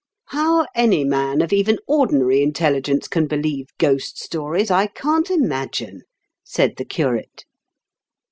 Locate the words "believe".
3.27-3.67